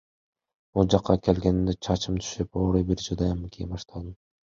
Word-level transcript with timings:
Бул 0.77 0.85
жакка 0.93 1.15
келгенимде 1.27 1.75
чачым 1.87 2.17
түшүп, 2.21 2.49
ооруп 2.63 2.89
бир 2.93 3.05
жылдай 3.09 3.31
абдан 3.35 3.53
кыйналдым. 3.59 4.09